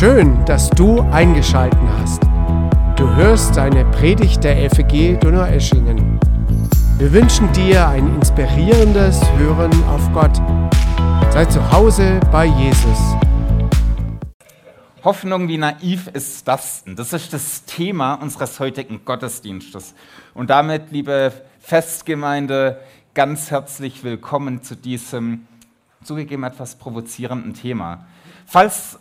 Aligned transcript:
Schön, 0.00 0.42
dass 0.46 0.70
du 0.70 1.02
eingeschalten 1.12 1.86
hast. 1.98 2.22
Du 2.96 3.06
hörst 3.16 3.58
eine 3.58 3.84
Predigt 3.84 4.42
der 4.42 4.70
FEG 4.70 5.20
Donaueschingen. 5.20 6.18
Wir 6.96 7.12
wünschen 7.12 7.52
dir 7.52 7.86
ein 7.86 8.14
inspirierendes 8.14 9.20
Hören 9.36 9.70
auf 9.84 10.10
Gott. 10.14 10.34
Sei 11.30 11.44
zu 11.44 11.70
Hause 11.70 12.18
bei 12.32 12.46
Jesus. 12.46 12.98
Hoffnung, 15.04 15.48
wie 15.48 15.58
naiv 15.58 16.06
ist 16.14 16.48
das? 16.48 16.82
Das 16.86 17.12
ist 17.12 17.34
das 17.34 17.66
Thema 17.66 18.14
unseres 18.14 18.58
heutigen 18.58 19.04
Gottesdienstes. 19.04 19.94
Und 20.32 20.48
damit, 20.48 20.92
liebe 20.92 21.30
Festgemeinde, 21.58 22.80
ganz 23.12 23.50
herzlich 23.50 24.02
willkommen 24.02 24.62
zu 24.62 24.76
diesem 24.76 25.46
zugegeben 26.02 26.44
etwas 26.44 26.76
provozierenden 26.76 27.52
Thema. 27.52 28.06
Falls 28.46 28.98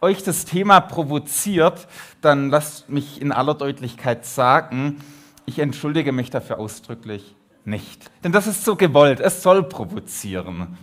euch 0.00 0.22
das 0.22 0.44
Thema 0.44 0.80
provoziert, 0.80 1.86
dann 2.20 2.50
lasst 2.50 2.88
mich 2.88 3.20
in 3.20 3.32
aller 3.32 3.54
Deutlichkeit 3.54 4.24
sagen, 4.24 5.00
ich 5.46 5.58
entschuldige 5.58 6.12
mich 6.12 6.30
dafür 6.30 6.58
ausdrücklich 6.58 7.34
nicht. 7.64 8.10
Denn 8.24 8.32
das 8.32 8.46
ist 8.46 8.64
so 8.64 8.76
gewollt, 8.76 9.20
es 9.20 9.42
soll 9.42 9.62
provozieren. 9.62 10.78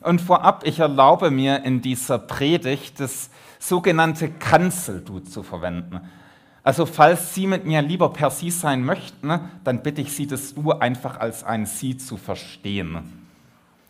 Und 0.00 0.20
vorab, 0.20 0.66
ich 0.66 0.78
erlaube 0.78 1.30
mir 1.30 1.64
in 1.64 1.82
dieser 1.82 2.18
Predigt 2.18 3.00
das 3.00 3.30
sogenannte 3.58 4.30
Kanzel-Du 4.30 5.20
zu 5.20 5.42
verwenden. 5.42 6.00
Also 6.62 6.86
falls 6.86 7.34
Sie 7.34 7.46
mit 7.46 7.66
mir 7.66 7.82
lieber 7.82 8.10
per 8.10 8.30
Sie 8.30 8.50
sein 8.50 8.82
möchten, 8.82 9.40
dann 9.64 9.82
bitte 9.82 10.00
ich 10.00 10.14
Sie, 10.14 10.26
das 10.26 10.54
Du 10.54 10.72
einfach 10.72 11.18
als 11.18 11.44
ein 11.44 11.66
Sie 11.66 11.96
zu 11.96 12.16
verstehen. 12.16 13.26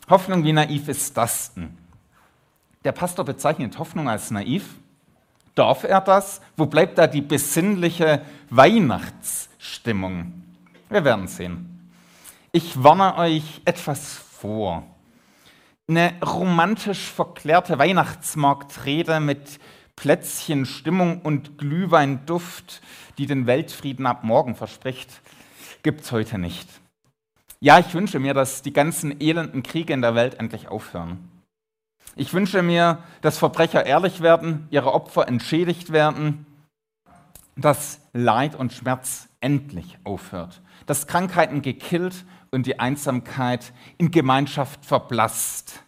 Hoffnung, 0.08 0.42
wie 0.42 0.52
naiv 0.52 0.88
ist 0.88 1.16
das 1.16 1.54
denn? 1.54 1.76
Der 2.84 2.92
Pastor 2.92 3.26
bezeichnet 3.26 3.78
Hoffnung 3.78 4.08
als 4.08 4.30
naiv. 4.30 4.76
Darf 5.54 5.84
er 5.84 6.00
das? 6.00 6.40
Wo 6.56 6.64
bleibt 6.64 6.96
da 6.96 7.06
die 7.06 7.20
besinnliche 7.20 8.22
Weihnachtsstimmung? 8.48 10.32
Wir 10.88 11.04
werden 11.04 11.28
sehen. 11.28 11.90
Ich 12.52 12.82
warne 12.82 13.16
euch 13.16 13.60
etwas 13.66 14.14
vor. 14.14 14.84
Eine 15.88 16.14
romantisch 16.22 17.10
verklärte 17.10 17.78
Weihnachtsmarktrede 17.78 19.20
mit 19.20 19.60
Plätzchen, 19.94 20.64
Stimmung 20.64 21.20
und 21.20 21.58
Glühweinduft, 21.58 22.80
die 23.18 23.26
den 23.26 23.46
Weltfrieden 23.46 24.06
ab 24.06 24.24
morgen 24.24 24.54
verspricht, 24.54 25.20
gibt 25.82 26.00
es 26.00 26.12
heute 26.12 26.38
nicht. 26.38 26.68
Ja, 27.60 27.78
ich 27.78 27.92
wünsche 27.92 28.18
mir, 28.18 28.32
dass 28.32 28.62
die 28.62 28.72
ganzen 28.72 29.20
elenden 29.20 29.62
Kriege 29.62 29.92
in 29.92 30.00
der 30.00 30.14
Welt 30.14 30.40
endlich 30.40 30.68
aufhören. 30.68 31.28
Ich 32.16 32.34
wünsche 32.34 32.62
mir, 32.62 33.02
dass 33.20 33.38
Verbrecher 33.38 33.86
ehrlich 33.86 34.20
werden, 34.20 34.66
ihre 34.70 34.92
Opfer 34.92 35.28
entschädigt 35.28 35.92
werden, 35.92 36.46
dass 37.56 38.00
Leid 38.12 38.54
und 38.54 38.72
Schmerz 38.72 39.28
endlich 39.40 39.98
aufhört, 40.04 40.60
dass 40.86 41.06
Krankheiten 41.06 41.62
gekillt 41.62 42.24
und 42.50 42.66
die 42.66 42.80
Einsamkeit 42.80 43.72
in 43.98 44.10
Gemeinschaft 44.10 44.84
verblasst. 44.84 45.84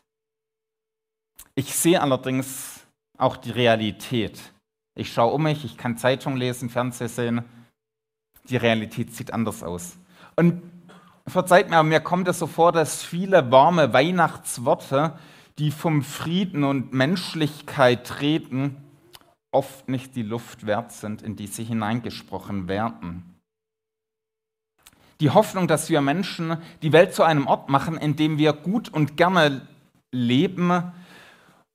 Ich 1.54 1.74
sehe 1.74 2.00
allerdings 2.00 2.80
auch 3.18 3.36
die 3.36 3.50
Realität. 3.50 4.40
Ich 4.94 5.12
schaue 5.12 5.32
um 5.32 5.42
mich, 5.42 5.64
ich 5.64 5.76
kann 5.76 5.98
Zeitung 5.98 6.36
lesen, 6.36 6.70
Fernsehen 6.70 7.08
sehen. 7.08 7.44
Die 8.48 8.56
Realität 8.56 9.14
sieht 9.14 9.32
anders 9.32 9.62
aus. 9.62 9.96
Und 10.36 10.62
verzeiht 11.26 11.70
mir, 11.70 11.82
mir 11.82 12.00
kommt 12.00 12.28
es 12.28 12.38
so 12.38 12.46
vor, 12.46 12.72
dass 12.72 13.02
viele 13.02 13.50
warme 13.50 13.92
Weihnachtsworte 13.92 15.18
die 15.58 15.70
vom 15.70 16.02
Frieden 16.02 16.64
und 16.64 16.92
Menschlichkeit 16.92 18.20
reden, 18.20 18.76
oft 19.50 19.88
nicht 19.88 20.16
die 20.16 20.22
Luft 20.22 20.66
wert 20.66 20.92
sind, 20.92 21.22
in 21.22 21.36
die 21.36 21.46
sie 21.46 21.64
hineingesprochen 21.64 22.68
werden. 22.68 23.32
Die 25.20 25.30
Hoffnung, 25.30 25.68
dass 25.68 25.88
wir 25.88 26.00
Menschen 26.00 26.56
die 26.82 26.92
Welt 26.92 27.14
zu 27.14 27.22
einem 27.22 27.46
Ort 27.46 27.68
machen, 27.68 27.96
in 27.96 28.16
dem 28.16 28.38
wir 28.38 28.52
gut 28.52 28.88
und 28.88 29.16
gerne 29.16 29.68
leben 30.10 30.92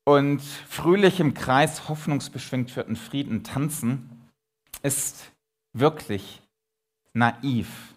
und 0.03 0.41
fröhlich 0.41 1.19
im 1.19 1.33
Kreis 1.33 1.87
hoffnungsbeschwingt 1.87 2.71
für 2.71 2.83
den 2.83 2.95
Frieden 2.95 3.43
tanzen, 3.43 4.29
ist 4.81 5.31
wirklich 5.73 6.41
naiv. 7.13 7.93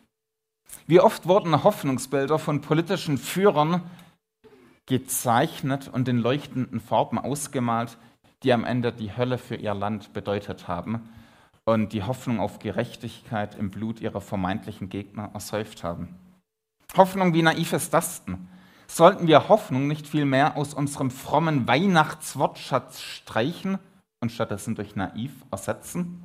Wie 0.86 1.00
oft 1.00 1.26
wurden 1.26 1.64
Hoffnungsbilder 1.64 2.38
von 2.38 2.60
politischen 2.60 3.18
Führern 3.18 3.82
gezeichnet 4.90 5.86
und 5.86 6.08
in 6.08 6.18
leuchtenden 6.18 6.80
Farben 6.80 7.16
ausgemalt, 7.16 7.96
die 8.42 8.52
am 8.52 8.64
Ende 8.64 8.92
die 8.92 9.16
Hölle 9.16 9.38
für 9.38 9.54
ihr 9.54 9.72
Land 9.72 10.12
bedeutet 10.12 10.66
haben 10.66 11.08
und 11.64 11.92
die 11.92 12.02
Hoffnung 12.02 12.40
auf 12.40 12.58
Gerechtigkeit 12.58 13.54
im 13.54 13.70
Blut 13.70 14.00
ihrer 14.00 14.20
vermeintlichen 14.20 14.88
Gegner 14.88 15.30
ersäuft 15.32 15.84
haben. 15.84 16.16
Hoffnung, 16.96 17.34
wie 17.34 17.42
naiv 17.42 17.72
ist 17.72 17.94
das 17.94 18.24
denn? 18.24 18.48
Sollten 18.88 19.28
wir 19.28 19.48
Hoffnung 19.48 19.86
nicht 19.86 20.08
vielmehr 20.08 20.56
aus 20.56 20.74
unserem 20.74 21.12
frommen 21.12 21.68
Weihnachtswortschatz 21.68 23.00
streichen 23.00 23.78
und 24.20 24.32
stattdessen 24.32 24.74
durch 24.74 24.96
naiv 24.96 25.30
ersetzen? 25.52 26.20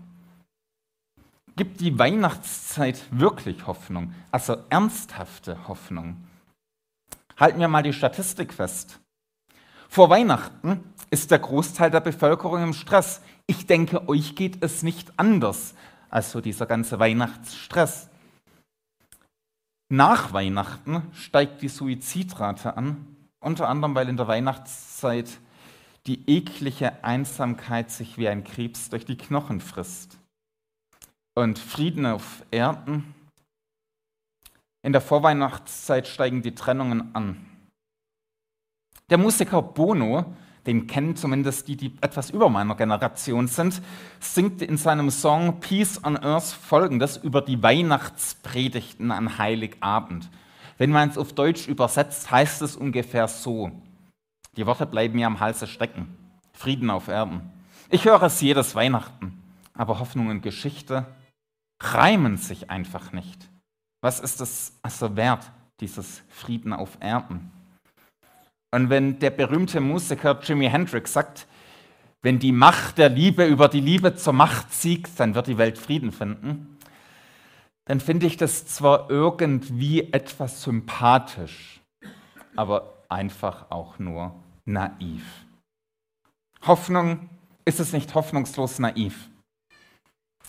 Gibt 1.55 1.81
die 1.81 1.99
Weihnachtszeit 1.99 3.03
wirklich 3.11 3.67
Hoffnung, 3.67 4.15
also 4.31 4.57
ernsthafte 4.71 5.67
Hoffnung? 5.67 6.17
Halten 7.37 7.59
wir 7.59 7.67
mal 7.67 7.83
die 7.83 7.93
Statistik 7.93 8.53
fest. 8.53 8.99
Vor 9.89 10.09
Weihnachten 10.09 10.83
ist 11.09 11.31
der 11.31 11.39
Großteil 11.39 11.91
der 11.91 11.99
Bevölkerung 11.99 12.63
im 12.63 12.73
Stress. 12.73 13.21
Ich 13.45 13.67
denke, 13.67 14.07
euch 14.07 14.35
geht 14.35 14.63
es 14.63 14.83
nicht 14.83 15.13
anders 15.17 15.75
als 16.09 16.31
so 16.31 16.41
dieser 16.41 16.65
ganze 16.65 16.99
Weihnachtsstress. 16.99 18.09
Nach 19.89 20.33
Weihnachten 20.33 21.03
steigt 21.13 21.61
die 21.61 21.67
Suizidrate 21.67 22.77
an, 22.77 23.05
unter 23.39 23.69
anderem 23.69 23.95
weil 23.95 24.09
in 24.09 24.17
der 24.17 24.27
Weihnachtszeit 24.27 25.29
die 26.07 26.29
eklige 26.29 27.03
Einsamkeit 27.03 27.91
sich 27.91 28.17
wie 28.17 28.27
ein 28.27 28.43
Krebs 28.43 28.89
durch 28.89 29.05
die 29.05 29.17
Knochen 29.17 29.59
frisst. 29.59 30.17
Und 31.35 31.59
Frieden 31.59 32.05
auf 32.05 32.43
Erden 32.51 33.13
in 34.85 34.91
der 34.91 35.01
Vorweihnachtszeit 35.01 36.05
steigen 36.05 36.43
die 36.43 36.53
Trennungen 36.53 37.15
an. 37.15 37.43
Der 39.09 39.17
Musiker 39.17 39.63
Bono, 39.63 40.35
den 40.67 40.85
kennen 40.85 41.15
zumindest 41.15 41.67
die, 41.67 41.75
die 41.75 41.95
etwas 42.01 42.29
über 42.29 42.49
meiner 42.49 42.75
Generation 42.75 43.47
sind, 43.47 43.81
singt 44.19 44.61
in 44.61 44.77
seinem 44.77 45.09
Song 45.09 45.59
Peace 45.59 46.03
on 46.03 46.17
Earth 46.17 46.53
folgendes 46.53 47.17
über 47.17 47.41
die 47.41 47.63
Weihnachtspredigten 47.63 49.11
an 49.11 49.39
Heiligabend. 49.39 50.29
Wenn 50.77 50.91
man 50.91 51.09
es 51.09 51.17
auf 51.17 51.33
Deutsch 51.33 51.67
übersetzt, 51.67 52.29
heißt 52.29 52.61
es 52.61 52.75
ungefähr 52.75 53.27
so. 53.27 53.71
Die 54.55 54.67
Worte 54.67 54.85
bleiben 54.85 55.15
mir 55.15 55.25
am 55.25 55.39
Halse 55.39 55.65
stecken. 55.65 56.15
Frieden 56.53 56.91
auf 56.91 57.07
Erden. 57.07 57.41
Ich 57.89 58.05
höre 58.05 58.21
es 58.21 58.39
jedes 58.39 58.75
Weihnachten, 58.75 59.41
aber 59.73 59.97
Hoffnung 59.97 60.27
und 60.27 60.41
Geschichte 60.43 61.07
reimen 61.81 62.37
sich 62.37 62.69
einfach 62.69 63.11
nicht. 63.11 63.49
Was 64.05 64.19
ist 64.19 64.39
es 64.39 64.77
also 64.83 65.15
wert, 65.15 65.51
dieses 65.79 66.21
Frieden 66.29 66.73
auf 66.73 66.95
Erden? 66.99 67.51
Und 68.69 68.91
wenn 68.91 69.17
der 69.17 69.31
berühmte 69.31 69.81
Musiker 69.81 70.39
Jimi 70.43 70.69
Hendrix 70.69 71.13
sagt, 71.13 71.47
wenn 72.21 72.37
die 72.37 72.51
Macht 72.51 72.99
der 72.99 73.09
Liebe 73.09 73.47
über 73.47 73.67
die 73.67 73.79
Liebe 73.79 74.13
zur 74.15 74.33
Macht 74.33 74.71
siegt, 74.71 75.19
dann 75.19 75.33
wird 75.33 75.47
die 75.47 75.57
Welt 75.57 75.79
Frieden 75.79 76.11
finden, 76.11 76.77
dann 77.85 77.99
finde 77.99 78.27
ich 78.27 78.37
das 78.37 78.67
zwar 78.67 79.09
irgendwie 79.09 80.13
etwas 80.13 80.61
sympathisch, 80.61 81.81
aber 82.55 83.05
einfach 83.09 83.71
auch 83.71 83.97
nur 83.97 84.35
naiv. 84.65 85.23
Hoffnung, 86.61 87.27
ist 87.65 87.79
es 87.79 87.91
nicht 87.91 88.13
hoffnungslos 88.13 88.77
naiv? 88.77 89.31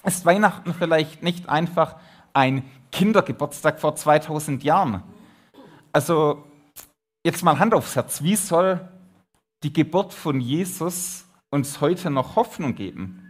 Ist 0.05 0.27
Weihnachten 0.27 0.75
vielleicht 0.75 1.23
nicht 1.23 1.49
einfach 1.49 1.97
ein 2.35 2.71
Kindergeburtstag 2.97 3.79
vor 3.79 3.95
2000 3.95 4.65
Jahren. 4.65 5.03
Also 5.93 6.45
jetzt 7.23 7.45
mal 7.45 7.59
Hand 7.59 7.75
aufs 7.75 7.95
Herz, 7.95 8.23
wie 8.23 8.37
soll 8.37 8.89
die 9.63 9.73
Geburt 9.75 10.15
von 10.15 10.41
Jesus 10.41 11.27
uns 11.51 11.83
heute 11.83 12.09
noch 12.09 12.37
Hoffnung 12.37 12.75
geben? 12.75 13.23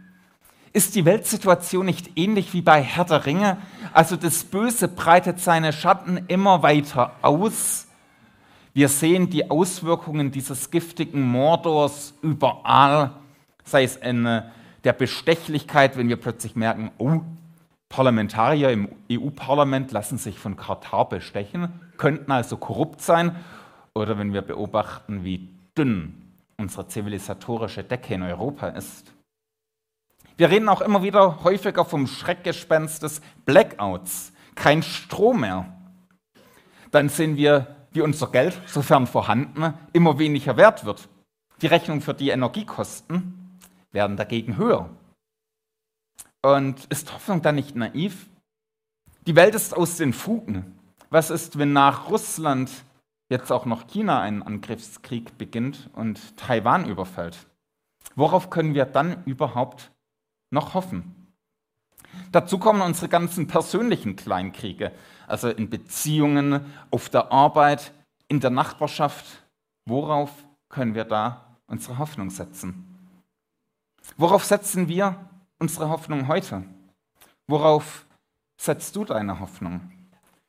Ist 0.71 0.95
die 0.95 1.03
Weltsituation 1.03 1.85
nicht 1.85 2.17
ähnlich 2.17 2.53
wie 2.53 2.61
bei 2.61 2.81
Herr 2.81 3.03
der 3.03 3.25
Ringe? 3.25 3.57
Also 3.91 4.15
das 4.15 4.45
Böse 4.45 4.87
breitet 4.87 5.41
seine 5.41 5.73
Schatten 5.73 6.23
immer 6.29 6.63
weiter 6.63 7.17
aus. 7.21 7.87
Wir 8.73 8.87
sehen 8.87 9.29
die 9.29 9.51
Auswirkungen 9.51 10.31
dieses 10.31 10.71
giftigen 10.71 11.21
Mordors 11.23 12.13
überall, 12.21 13.11
sei 13.65 13.83
es 13.83 13.97
in 13.97 14.23
der 14.23 14.93
Bestechlichkeit, 14.93 15.97
wenn 15.97 16.07
wir 16.07 16.15
plötzlich 16.15 16.55
merken, 16.55 16.91
oh, 16.99 17.19
Parlamentarier 17.89 18.69
im 18.71 18.89
EU-Parlament 19.11 19.91
lassen 19.91 20.17
sich 20.17 20.39
von 20.39 20.55
Katar 20.55 21.07
bestechen, 21.09 21.79
könnten 21.97 22.31
also 22.31 22.57
korrupt 22.57 23.01
sein. 23.01 23.35
Oder 23.93 24.17
wenn 24.17 24.33
wir 24.33 24.41
beobachten, 24.41 25.23
wie 25.23 25.49
dünn 25.77 26.33
unsere 26.57 26.87
zivilisatorische 26.87 27.83
Decke 27.83 28.13
in 28.13 28.23
Europa 28.23 28.67
ist, 28.67 29.13
Wir 30.37 30.51
reden 30.51 30.69
auch 30.69 30.81
immer 30.81 31.01
wieder 31.01 31.43
häufiger 31.43 31.83
vom 31.83 32.05
Schreckgespenst 32.05 33.01
des 33.01 33.21
Blackouts. 33.45 34.33
Kein 34.53 34.83
Strom 34.83 35.41
mehr. 35.41 35.73
Dann 36.91 37.09
sehen 37.09 37.37
wir, 37.37 37.75
wie 37.91 38.01
unser 38.01 38.27
Geld, 38.27 38.61
sofern 38.67 39.07
vorhanden, 39.07 39.73
immer 39.93 40.19
weniger 40.19 40.55
wert 40.55 40.85
wird. 40.85 41.09
Die 41.63 41.67
Rechnung 41.67 42.01
für 42.01 42.13
die 42.13 42.29
Energiekosten 42.29 43.59
werden 43.91 44.15
dagegen 44.15 44.57
höher. 44.57 44.91
Und 46.47 46.85
ist 46.85 47.13
Hoffnung 47.13 47.41
dann 47.41 47.55
nicht 47.55 47.75
naiv? 47.75 48.29
Die 49.25 49.35
Welt 49.35 49.53
ist 49.53 49.75
aus 49.75 49.97
den 49.97 50.13
Fugen. 50.13 50.79
Was 51.09 51.29
ist, 51.29 51.57
wenn 51.59 51.73
nach 51.73 52.09
Russland 52.09 52.71
jetzt 53.29 53.51
auch 53.51 53.65
noch 53.65 53.87
China 53.87 54.21
einen 54.21 54.43
Angriffskrieg 54.43 55.37
beginnt 55.37 55.89
und 55.91 56.37
Taiwan 56.37 56.87
überfällt? 56.87 57.47
Worauf 58.15 58.49
können 58.49 58.75
wir 58.75 58.85
dann 58.85 59.25
überhaupt 59.25 59.91
noch 60.49 60.73
hoffen? 60.73 61.33
Dazu 62.31 62.59
kommen 62.59 62.81
unsere 62.81 63.09
ganzen 63.09 63.47
persönlichen 63.47 64.15
Kleinkriege, 64.15 64.93
also 65.27 65.49
in 65.49 65.69
Beziehungen, 65.69 66.65
auf 66.91 67.09
der 67.09 67.33
Arbeit, 67.33 67.91
in 68.29 68.39
der 68.39 68.51
Nachbarschaft. 68.51 69.25
Worauf 69.83 70.31
können 70.69 70.95
wir 70.95 71.03
da 71.03 71.57
unsere 71.67 71.97
Hoffnung 71.97 72.29
setzen? 72.29 72.85
Worauf 74.15 74.45
setzen 74.45 74.87
wir 74.87 75.27
unsere 75.59 75.89
Hoffnung 75.89 76.27
heute? 76.27 76.63
Worauf 77.47 78.05
setzt 78.59 78.95
du 78.95 79.05
deine 79.05 79.39
Hoffnung? 79.39 79.91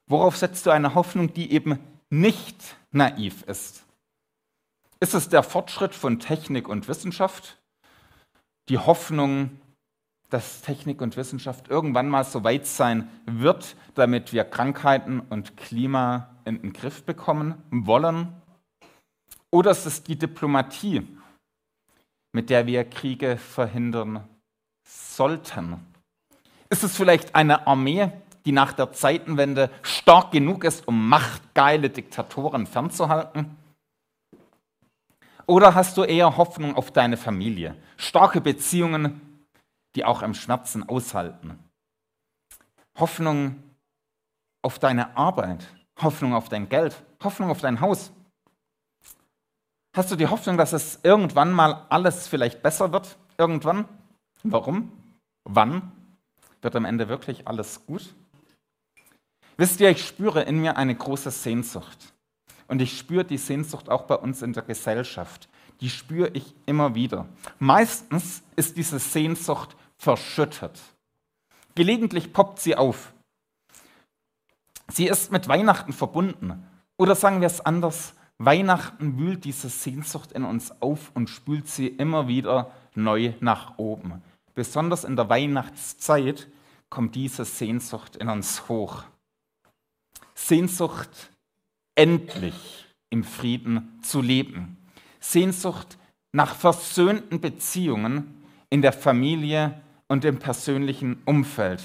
Worauf 0.06 0.36
setzt 0.36 0.66
du 0.66 0.70
eine 0.70 0.94
Hoffnung, 0.94 1.32
die 1.32 1.52
eben 1.52 1.78
nicht 2.10 2.76
naiv 2.90 3.42
ist? 3.42 3.84
Ist 5.00 5.14
es 5.14 5.28
der 5.28 5.42
Fortschritt 5.42 5.94
von 5.94 6.18
Technik 6.18 6.68
und 6.68 6.88
Wissenschaft? 6.88 7.58
Die 8.68 8.78
Hoffnung, 8.78 9.60
dass 10.30 10.62
Technik 10.62 11.00
und 11.00 11.16
Wissenschaft 11.16 11.68
irgendwann 11.68 12.08
mal 12.08 12.24
so 12.24 12.42
weit 12.42 12.66
sein 12.66 13.08
wird, 13.26 13.76
damit 13.94 14.32
wir 14.32 14.44
Krankheiten 14.44 15.20
und 15.20 15.56
Klima 15.56 16.34
in 16.44 16.60
den 16.60 16.72
Griff 16.72 17.04
bekommen 17.04 17.62
wollen? 17.70 18.32
Oder 19.50 19.70
ist 19.70 19.86
es 19.86 20.02
die 20.02 20.18
Diplomatie, 20.18 21.06
mit 22.32 22.50
der 22.50 22.66
wir 22.66 22.84
Kriege 22.84 23.36
verhindern 23.36 24.28
sollten? 24.88 25.84
Ist 26.70 26.82
es 26.82 26.96
vielleicht 26.96 27.34
eine 27.34 27.66
Armee, 27.66 28.10
die 28.44 28.52
nach 28.52 28.72
der 28.72 28.92
Zeitenwende 28.92 29.70
stark 29.82 30.32
genug 30.32 30.64
ist, 30.64 30.88
um 30.88 31.08
machtgeile 31.08 31.90
Diktatoren 31.90 32.66
fernzuhalten? 32.66 33.56
Oder 35.46 35.74
hast 35.74 35.96
du 35.96 36.04
eher 36.04 36.36
Hoffnung 36.36 36.76
auf 36.76 36.90
deine 36.90 37.16
Familie, 37.16 37.76
starke 37.96 38.40
Beziehungen, 38.40 39.46
die 39.94 40.04
auch 40.04 40.22
im 40.22 40.34
Schmerzen 40.34 40.88
aushalten? 40.88 41.58
Hoffnung 42.98 43.62
auf 44.62 44.78
deine 44.78 45.16
Arbeit, 45.16 45.66
Hoffnung 46.00 46.34
auf 46.34 46.48
dein 46.48 46.68
Geld, 46.68 47.02
Hoffnung 47.22 47.50
auf 47.50 47.60
dein 47.60 47.80
Haus? 47.80 48.12
Hast 49.96 50.10
du 50.10 50.16
die 50.16 50.26
Hoffnung, 50.26 50.56
dass 50.58 50.72
es 50.72 51.00
irgendwann 51.02 51.52
mal 51.52 51.86
alles 51.88 52.28
vielleicht 52.28 52.62
besser 52.62 52.92
wird? 52.92 53.16
Irgendwann? 53.38 53.88
Warum? 54.42 54.92
Wann? 55.44 55.92
Wird 56.60 56.76
am 56.76 56.84
Ende 56.84 57.08
wirklich 57.08 57.46
alles 57.46 57.86
gut? 57.86 58.14
Wisst 59.56 59.80
ihr, 59.80 59.90
ich 59.90 60.06
spüre 60.06 60.42
in 60.42 60.60
mir 60.60 60.76
eine 60.76 60.94
große 60.94 61.30
Sehnsucht. 61.30 62.12
Und 62.68 62.80
ich 62.80 62.98
spüre 62.98 63.24
die 63.24 63.38
Sehnsucht 63.38 63.88
auch 63.88 64.02
bei 64.02 64.14
uns 64.14 64.42
in 64.42 64.52
der 64.52 64.62
Gesellschaft. 64.62 65.48
Die 65.80 65.90
spüre 65.90 66.30
ich 66.34 66.54
immer 66.66 66.94
wieder. 66.94 67.26
Meistens 67.58 68.42
ist 68.56 68.76
diese 68.76 68.98
Sehnsucht 68.98 69.76
verschüttet. 69.96 70.80
Gelegentlich 71.74 72.32
poppt 72.32 72.60
sie 72.60 72.76
auf. 72.76 73.12
Sie 74.90 75.06
ist 75.06 75.32
mit 75.32 75.48
Weihnachten 75.48 75.92
verbunden. 75.92 76.64
Oder 76.96 77.14
sagen 77.14 77.40
wir 77.40 77.46
es 77.46 77.60
anders, 77.60 78.14
Weihnachten 78.38 79.18
wühlt 79.18 79.44
diese 79.44 79.68
Sehnsucht 79.68 80.32
in 80.32 80.44
uns 80.44 80.70
auf 80.80 81.10
und 81.14 81.28
spült 81.28 81.68
sie 81.68 81.88
immer 81.88 82.28
wieder 82.28 82.70
neu 82.94 83.32
nach 83.40 83.78
oben. 83.78 84.22
Besonders 84.54 85.04
in 85.04 85.16
der 85.16 85.28
Weihnachtszeit 85.28 86.48
kommt 86.90 87.14
diese 87.14 87.44
Sehnsucht 87.44 88.16
in 88.16 88.28
uns 88.28 88.68
hoch. 88.68 89.04
Sehnsucht, 90.34 91.30
endlich 91.94 92.86
im 93.10 93.24
Frieden 93.24 94.00
zu 94.02 94.22
leben. 94.22 94.76
Sehnsucht 95.20 95.98
nach 96.32 96.54
versöhnten 96.54 97.40
Beziehungen 97.40 98.42
in 98.70 98.82
der 98.82 98.92
Familie 98.92 99.80
und 100.06 100.24
im 100.24 100.38
persönlichen 100.38 101.22
Umfeld. 101.24 101.82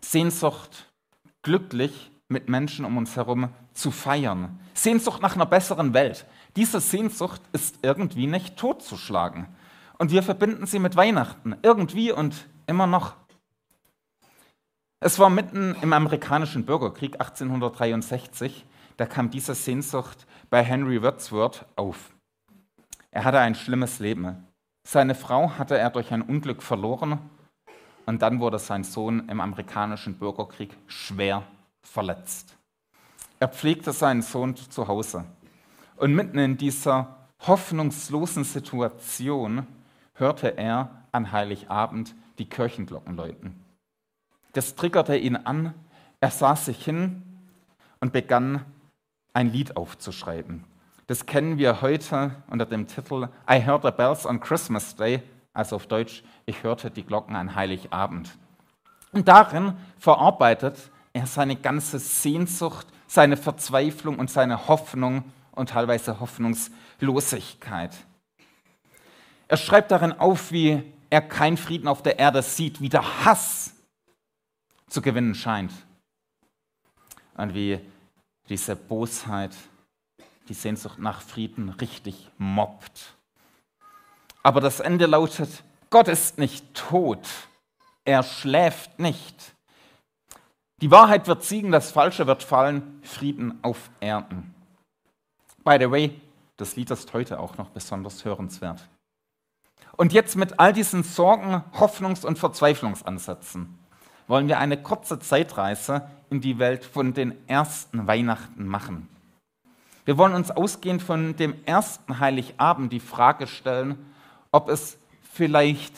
Sehnsucht, 0.00 0.92
glücklich 1.42 2.10
mit 2.28 2.48
Menschen 2.48 2.84
um 2.84 2.96
uns 2.96 3.16
herum 3.16 3.50
zu 3.74 3.90
feiern. 3.90 4.58
Sehnsucht 4.72 5.20
nach 5.20 5.34
einer 5.34 5.46
besseren 5.46 5.92
Welt. 5.94 6.26
Diese 6.56 6.80
Sehnsucht 6.80 7.42
ist 7.52 7.80
irgendwie 7.82 8.26
nicht 8.26 8.56
totzuschlagen. 8.56 9.46
Und 9.98 10.10
wir 10.10 10.22
verbinden 10.22 10.66
sie 10.66 10.78
mit 10.78 10.96
Weihnachten, 10.96 11.56
irgendwie 11.62 12.12
und 12.12 12.46
immer 12.66 12.86
noch. 12.86 13.14
Es 15.00 15.18
war 15.18 15.28
mitten 15.28 15.76
im 15.82 15.92
amerikanischen 15.92 16.64
Bürgerkrieg 16.64 17.20
1863, 17.20 18.64
da 18.96 19.06
kam 19.06 19.30
diese 19.30 19.54
Sehnsucht 19.54 20.26
bei 20.50 20.62
Henry 20.62 21.02
Wordsworth 21.02 21.66
auf. 21.76 22.10
Er 23.10 23.24
hatte 23.24 23.38
ein 23.38 23.54
schlimmes 23.54 23.98
Leben. 23.98 24.46
Seine 24.86 25.14
Frau 25.14 25.50
hatte 25.58 25.76
er 25.76 25.90
durch 25.90 26.12
ein 26.12 26.22
Unglück 26.22 26.62
verloren 26.62 27.18
und 28.06 28.22
dann 28.22 28.40
wurde 28.40 28.58
sein 28.58 28.84
Sohn 28.84 29.28
im 29.28 29.40
amerikanischen 29.40 30.18
Bürgerkrieg 30.18 30.76
schwer 30.86 31.42
verletzt. 31.82 32.56
Er 33.40 33.48
pflegte 33.48 33.92
seinen 33.92 34.22
Sohn 34.22 34.56
zu 34.56 34.88
Hause. 34.88 35.24
Und 35.96 36.14
mitten 36.14 36.38
in 36.38 36.56
dieser 36.56 37.16
hoffnungslosen 37.46 38.44
Situation 38.44 39.66
hörte 40.14 40.56
er 40.56 40.90
an 41.12 41.32
Heiligabend 41.32 42.14
die 42.38 42.48
Kirchenglocken 42.48 43.16
läuten. 43.16 43.60
Das 44.52 44.74
triggerte 44.74 45.16
ihn 45.16 45.36
an. 45.36 45.74
Er 46.20 46.30
saß 46.30 46.66
sich 46.66 46.84
hin 46.84 47.22
und 48.00 48.12
begann 48.12 48.64
ein 49.32 49.52
Lied 49.52 49.76
aufzuschreiben. 49.76 50.64
Das 51.06 51.26
kennen 51.26 51.58
wir 51.58 51.82
heute 51.82 52.34
unter 52.48 52.64
dem 52.64 52.86
Titel 52.86 53.28
I 53.50 53.60
Heard 53.60 53.82
the 53.82 53.90
Bells 53.90 54.24
on 54.24 54.40
Christmas 54.40 54.96
Day, 54.96 55.22
also 55.52 55.76
auf 55.76 55.86
Deutsch, 55.86 56.22
ich 56.46 56.62
hörte 56.62 56.90
die 56.90 57.04
Glocken 57.04 57.36
an 57.36 57.54
Heiligabend. 57.54 58.30
Und 59.12 59.28
darin 59.28 59.74
verarbeitet 59.98 60.90
er 61.12 61.26
seine 61.26 61.56
ganze 61.56 61.98
Sehnsucht, 61.98 62.86
seine 63.14 63.36
Verzweiflung 63.36 64.18
und 64.18 64.28
seine 64.28 64.66
Hoffnung 64.66 65.32
und 65.52 65.70
teilweise 65.70 66.18
Hoffnungslosigkeit. 66.18 67.94
Er 69.46 69.56
schreibt 69.56 69.92
darin 69.92 70.12
auf, 70.12 70.50
wie 70.50 70.82
er 71.10 71.22
keinen 71.22 71.56
Frieden 71.56 71.86
auf 71.86 72.02
der 72.02 72.18
Erde 72.18 72.42
sieht, 72.42 72.80
wie 72.80 72.88
der 72.88 73.24
Hass 73.24 73.72
zu 74.88 75.00
gewinnen 75.00 75.36
scheint. 75.36 75.72
Und 77.36 77.54
wie 77.54 77.78
diese 78.48 78.74
Bosheit, 78.74 79.54
die 80.48 80.54
Sehnsucht 80.54 80.98
nach 80.98 81.20
Frieden 81.20 81.68
richtig 81.68 82.30
mobbt. 82.36 83.14
Aber 84.42 84.60
das 84.60 84.80
Ende 84.80 85.06
lautet, 85.06 85.62
Gott 85.88 86.08
ist 86.08 86.38
nicht 86.38 86.74
tot, 86.74 87.26
er 88.04 88.24
schläft 88.24 88.98
nicht. 88.98 89.53
Die 90.84 90.90
Wahrheit 90.90 91.28
wird 91.28 91.42
siegen, 91.42 91.72
das 91.72 91.92
Falsche 91.92 92.26
wird 92.26 92.42
fallen, 92.42 93.00
Frieden 93.02 93.58
auf 93.62 93.88
Erden. 94.00 94.54
By 95.64 95.78
the 95.80 95.90
way, 95.90 96.20
das 96.58 96.76
Lied 96.76 96.90
ist 96.90 97.14
heute 97.14 97.40
auch 97.40 97.56
noch 97.56 97.70
besonders 97.70 98.26
hörenswert. 98.26 98.86
Und 99.96 100.12
jetzt 100.12 100.36
mit 100.36 100.60
all 100.60 100.74
diesen 100.74 101.02
Sorgen, 101.02 101.64
Hoffnungs- 101.72 102.26
und 102.26 102.38
Verzweiflungsansätzen 102.38 103.78
wollen 104.26 104.46
wir 104.46 104.58
eine 104.58 104.76
kurze 104.76 105.18
Zeitreise 105.18 106.06
in 106.28 106.42
die 106.42 106.58
Welt 106.58 106.84
von 106.84 107.14
den 107.14 107.34
ersten 107.48 108.06
Weihnachten 108.06 108.66
machen. 108.66 109.08
Wir 110.04 110.18
wollen 110.18 110.34
uns 110.34 110.50
ausgehend 110.50 111.02
von 111.02 111.34
dem 111.36 111.54
ersten 111.64 112.20
Heiligabend 112.20 112.92
die 112.92 113.00
Frage 113.00 113.46
stellen, 113.46 114.12
ob 114.52 114.68
es 114.68 114.98
vielleicht 115.32 115.94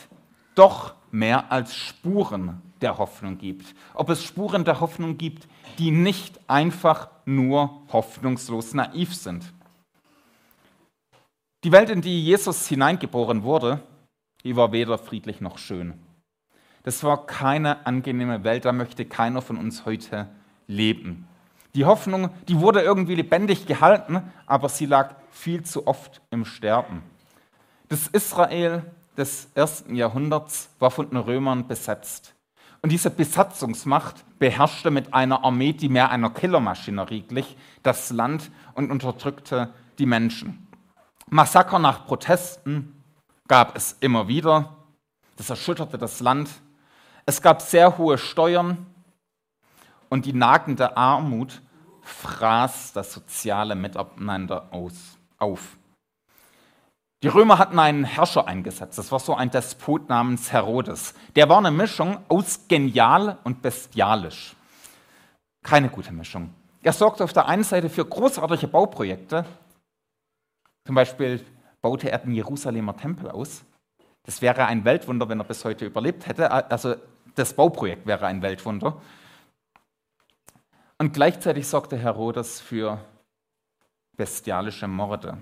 doch 0.55 0.95
mehr 1.17 1.51
als 1.51 1.75
Spuren 1.75 2.61
der 2.81 2.99
Hoffnung 2.99 3.39
gibt. 3.39 3.75
Ob 3.95 4.11
es 4.11 4.23
Spuren 4.23 4.65
der 4.65 4.81
Hoffnung 4.81 5.17
gibt, 5.17 5.49
die 5.79 5.91
nicht 5.91 6.39
einfach 6.47 7.09
nur 7.25 7.83
hoffnungslos 7.93 8.75
naiv 8.75 9.15
sind. 9.15 9.53
Die 11.65 11.73
Welt, 11.73 11.91
in 11.91 12.03
die 12.03 12.23
Jesus 12.23 12.69
hineingeboren 12.69 13.43
wurde, 13.43 13.81
die 14.45 14.57
war 14.57 14.73
weder 14.73 14.99
friedlich 14.99 15.41
noch 15.41 15.59
schön. 15.59 15.95
Das 16.83 17.03
war 17.03 17.27
keine 17.27 17.87
angenehme 17.87 18.45
Welt, 18.45 18.65
da 18.65 18.73
möchte 18.73 19.05
keiner 19.07 19.43
von 19.43 19.57
uns 19.57 19.87
heute 19.87 20.29
leben. 20.69 21.27
Die 21.75 21.85
Hoffnung, 21.85 22.31
die 22.47 22.61
wurde 22.61 22.83
irgendwie 22.83 23.17
lebendig 23.17 23.67
gehalten, 23.67 24.23
aber 24.47 24.69
sie 24.69 24.87
lag 24.87 25.17
viel 25.31 25.65
zu 25.65 25.87
oft 25.87 26.21
im 26.31 26.45
Sterben. 26.45 27.03
Das 27.89 28.07
Israel 28.07 28.85
des 29.17 29.49
ersten 29.55 29.95
Jahrhunderts 29.95 30.71
war 30.79 30.91
von 30.91 31.09
den 31.09 31.19
Römern 31.19 31.67
besetzt. 31.67 32.35
Und 32.83 32.91
diese 32.93 33.11
Besatzungsmacht 33.11 34.25
beherrschte 34.39 34.91
mit 34.91 35.13
einer 35.15 35.45
Armee, 35.45 35.73
die 35.73 35.89
mehr 35.89 36.11
einer 36.11 36.31
Killermaschinerie 36.31 37.23
glich, 37.23 37.57
das 37.83 38.11
Land 38.11 38.51
und 38.75 38.91
unterdrückte 38.91 39.73
die 39.99 40.07
Menschen. 40.07 40.69
Massaker 41.29 41.79
nach 41.79 42.07
Protesten 42.07 43.03
gab 43.49 43.77
es 43.77 43.97
immer 44.01 44.29
wieder. 44.29 44.77
Das 45.37 45.51
erschütterte 45.51 45.99
das 45.99 46.21
Land. 46.21 46.49
Es 47.25 47.43
gab 47.43 47.61
sehr 47.63 47.99
hohe 47.99 48.19
Steuern 48.19 48.87
und 50.09 50.27
die 50.27 50.33
nagende 50.33 50.97
Armut 50.97 51.63
fraß 52.03 52.93
das 52.93 53.13
soziale 53.13 53.75
Miteinander 53.75 54.73
aus, 54.73 55.19
auf. 55.39 55.77
Die 57.27 57.31
Römer 57.31 57.59
hatten 57.59 57.81
einen 57.81 58.05
Herrscher 58.05 58.47
eingesetzt, 58.47 58.99
das 58.99 59.11
war 59.11 59.19
so 59.19 59.35
ein 59.35 59.51
Despot 59.51 60.09
namens 60.09 60.53
Herodes. 60.53 61.13
Der 61.35 61.49
war 61.49 61.59
eine 61.59 61.73
Mischung 61.73 62.19
aus 62.29 62.69
genial 62.69 63.39
und 63.43 63.63
bestialisch. 63.63 64.55
Keine 65.65 65.89
gute 65.89 66.13
Mischung. 66.13 66.55
Er 66.85 66.93
sorgte 66.93 67.25
auf 67.25 67.33
der 67.33 67.49
einen 67.49 67.65
Seite 67.65 67.91
für 67.91 68.05
großartige 68.05 68.69
Bauprojekte, 68.69 69.45
zum 70.85 70.95
Beispiel 70.95 71.45
baute 71.83 72.13
er 72.13 72.19
den 72.19 72.33
Jerusalemer 72.33 72.97
Tempel 72.97 73.29
aus. 73.29 73.65
Das 74.23 74.41
wäre 74.41 74.67
ein 74.67 74.85
Weltwunder, 74.85 75.29
wenn 75.29 75.41
er 75.41 75.47
bis 75.47 75.65
heute 75.65 75.85
überlebt 75.85 76.29
hätte. 76.29 76.53
Also 76.53 76.95
das 77.35 77.55
Bauprojekt 77.55 78.07
wäre 78.07 78.25
ein 78.27 78.41
Weltwunder. 78.41 79.03
Und 80.99 81.13
gleichzeitig 81.13 81.67
sorgte 81.67 81.97
Herodes 81.97 82.61
für 82.61 83.05
bestialische 84.17 84.87
Morde. 84.87 85.39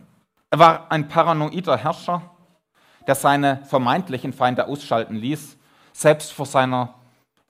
Er 0.55 0.61
war 0.61 0.93
ein 0.93 1.09
paranoider 1.09 1.77
Herrscher, 1.77 2.23
der 3.09 3.17
seine 3.17 3.65
vermeintlichen 3.65 4.33
Feinde 4.33 4.69
ausschalten 4.69 5.17
ließ. 5.17 5.57
Selbst 5.93 6.33
vor 6.33 6.47
seiner 6.47 6.95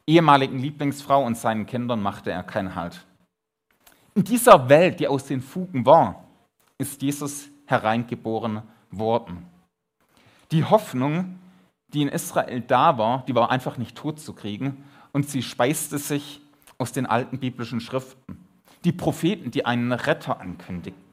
ehemaligen 0.07 0.59
Lieblingsfrau 0.59 1.23
und 1.23 1.37
seinen 1.37 1.67
Kindern 1.67 2.01
machte 2.01 2.31
er 2.31 2.43
keinen 2.43 2.75
Halt. 2.75 3.05
In 4.15 4.25
dieser 4.25 4.71
Welt, 4.71 5.01
die 5.01 5.07
aus 5.07 5.27
den 5.27 5.43
Fugen 5.43 5.85
war, 5.85 6.25
ist 6.79 7.03
Jesus 7.03 7.51
hereingeboren 7.67 8.63
worden. 8.91 9.51
Die 10.51 10.65
Hoffnung, 10.65 11.39
die 11.89 12.01
in 12.01 12.09
Israel 12.09 12.63
da 12.63 12.97
war, 12.97 13.23
die 13.29 13.35
war 13.35 13.51
einfach 13.51 13.77
nicht 13.77 13.99
tot 13.99 14.19
zu 14.19 14.33
kriegen 14.33 14.83
und 15.13 15.29
sie 15.29 15.43
speiste 15.43 15.99
sich 15.99 16.41
aus 16.79 16.93
den 16.93 17.05
alten 17.05 17.39
biblischen 17.39 17.83
Schriften. 17.83 18.43
Die 18.87 18.93
Propheten, 18.93 19.51
die 19.51 19.67
einen 19.67 19.93
Retter 19.93 20.41
ankündigten, 20.41 21.04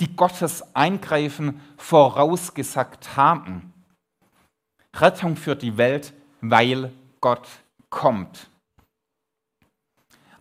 die 0.00 0.14
Gottes 0.14 0.74
Eingreifen 0.74 1.60
vorausgesagt 1.76 3.16
haben. 3.16 3.72
Rettung 4.94 5.36
für 5.36 5.56
die 5.56 5.76
Welt, 5.76 6.12
weil 6.40 6.92
Gott 7.20 7.48
kommt. 7.90 8.48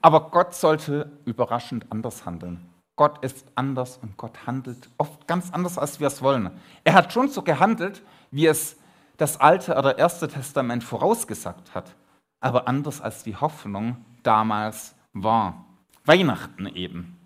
Aber 0.02 0.30
Gott 0.30 0.54
sollte 0.54 1.12
überraschend 1.26 1.86
anders 1.90 2.26
handeln. 2.26 2.70
Gott 2.96 3.24
ist 3.24 3.46
anders 3.56 3.98
und 3.98 4.18
Gott 4.18 4.48
handelt 4.48 4.90
oft 4.98 5.28
ganz 5.28 5.52
anders, 5.52 5.78
als 5.78 6.00
wir 6.00 6.08
es 6.08 6.22
wollen. 6.22 6.52
Er 6.84 6.94
hat 6.94 7.14
schon 7.14 7.30
so 7.30 7.44
gehandelt, 7.44 8.02
wie 8.32 8.48
es 8.48 8.78
das 9.18 9.40
Alte 9.40 9.76
oder 9.76 9.98
Erste 9.98 10.28
Testament 10.28 10.84
vorausgesagt 10.84 11.76
hat, 11.76 11.96
aber 12.40 12.68
anders 12.68 13.02
als 13.02 13.24
die 13.24 13.36
Hoffnung 13.36 14.04
damals 14.24 14.96
war. 15.14 15.66
Weihnachten 16.06 16.68
eben. 16.68 17.17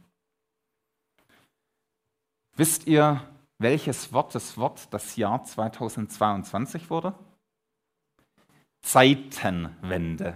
Wisst 2.56 2.88
ihr, 2.88 3.22
welches 3.60 4.12
Wort 4.12 4.36
das 4.36 4.58
Wort 4.58 4.88
das 4.92 5.16
Jahr 5.16 5.44
2022 5.44 6.90
wurde? 6.90 7.14
Zeitenwende. 8.82 10.36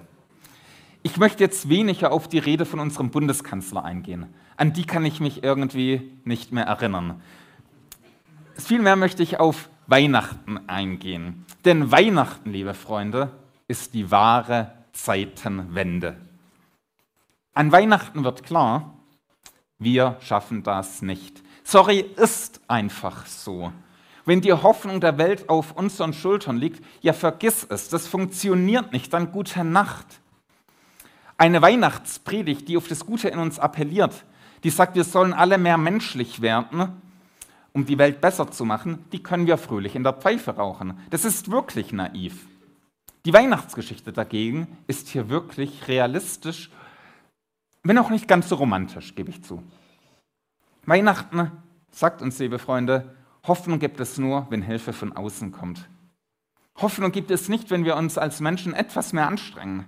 Ich 1.03 1.17
möchte 1.17 1.43
jetzt 1.43 1.69
weniger 1.69 2.11
auf 2.11 2.27
die 2.27 2.39
Rede 2.39 2.65
von 2.65 2.79
unserem 2.79 3.11
Bundeskanzler 3.11 3.83
eingehen. 3.83 4.33
An 4.57 4.73
die 4.73 4.85
kann 4.85 5.05
ich 5.05 5.19
mich 5.19 5.43
irgendwie 5.43 6.11
nicht 6.23 6.51
mehr 6.51 6.65
erinnern. 6.65 7.21
Vielmehr 8.55 8.95
möchte 8.95 9.21
ich 9.21 9.39
auf 9.39 9.69
Weihnachten 9.87 10.69
eingehen. 10.69 11.45
Denn 11.65 11.91
Weihnachten, 11.91 12.51
liebe 12.51 12.73
Freunde, 12.73 13.31
ist 13.67 13.93
die 13.93 14.09
wahre 14.09 14.71
Zeitenwende. 14.93 16.15
An 17.53 17.71
Weihnachten 17.71 18.23
wird 18.23 18.43
klar, 18.43 18.93
wir 19.77 20.17
schaffen 20.21 20.63
das 20.63 21.01
nicht. 21.01 21.43
Sorry, 21.67 22.05
ist 22.15 22.61
einfach 22.67 23.25
so. 23.25 23.73
Wenn 24.23 24.39
die 24.39 24.53
Hoffnung 24.53 25.01
der 25.01 25.17
Welt 25.17 25.49
auf 25.49 25.71
unseren 25.71 26.13
Schultern 26.13 26.57
liegt, 26.57 26.85
ja 27.01 27.11
vergiss 27.11 27.65
es, 27.67 27.89
das 27.89 28.07
funktioniert 28.07 28.93
nicht, 28.93 29.11
dann 29.11 29.31
gute 29.31 29.63
Nacht. 29.63 30.05
Eine 31.37 31.63
Weihnachtspredigt, 31.63 32.67
die 32.67 32.77
auf 32.77 32.87
das 32.87 33.03
Gute 33.03 33.29
in 33.29 33.39
uns 33.39 33.57
appelliert, 33.57 34.25
die 34.63 34.69
sagt, 34.69 34.95
wir 34.95 35.03
sollen 35.03 35.33
alle 35.33 35.57
mehr 35.57 35.79
menschlich 35.79 36.39
werden, 36.39 37.01
um 37.73 37.83
die 37.87 37.97
Welt 37.97 38.21
besser 38.21 38.51
zu 38.51 38.63
machen, 38.63 39.03
die 39.11 39.23
können 39.23 39.47
wir 39.47 39.57
fröhlich 39.57 39.95
in 39.95 40.03
der 40.03 40.13
Pfeife 40.13 40.51
rauchen. 40.51 40.99
Das 41.09 41.25
ist 41.25 41.49
wirklich 41.49 41.91
naiv. 41.91 42.45
Die 43.25 43.33
Weihnachtsgeschichte 43.33 44.13
dagegen 44.13 44.67
ist 44.85 45.07
hier 45.07 45.29
wirklich 45.29 45.87
realistisch, 45.87 46.69
wenn 47.81 47.97
auch 47.97 48.11
nicht 48.11 48.27
ganz 48.27 48.49
so 48.49 48.55
romantisch, 48.55 49.15
gebe 49.15 49.31
ich 49.31 49.43
zu. 49.43 49.63
Weihnachten, 50.85 51.51
sagt 51.91 52.21
uns, 52.21 52.37
liebe 52.39 52.59
Freunde, 52.59 53.15
Hoffnung 53.47 53.79
gibt 53.79 53.99
es 53.99 54.17
nur, 54.17 54.47
wenn 54.49 54.61
Hilfe 54.61 54.93
von 54.93 55.13
außen 55.13 55.51
kommt. 55.51 55.87
Hoffnung 56.77 57.11
gibt 57.11 57.31
es 57.31 57.49
nicht, 57.49 57.69
wenn 57.71 57.85
wir 57.85 57.95
uns 57.95 58.17
als 58.17 58.39
Menschen 58.39 58.73
etwas 58.73 59.13
mehr 59.13 59.27
anstrengen. 59.27 59.85